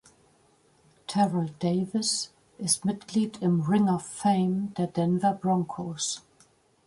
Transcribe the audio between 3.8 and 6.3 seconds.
of Fame" der Denver Broncos.